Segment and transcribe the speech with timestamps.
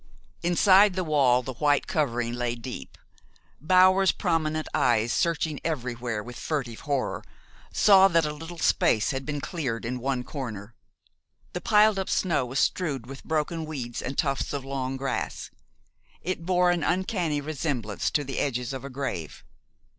[0.41, 2.97] Inside the wall the white covering lay deep.
[3.59, 7.23] Bower's prominent eyes, searching everywhere with furtive horror,
[7.71, 10.73] saw that a little space had been cleared in one corner.
[11.53, 15.51] The piled up snow was strewed with broken weeds and tufts of long grass.
[16.23, 19.45] It bore an uncanny resemblance to the edges of a grave.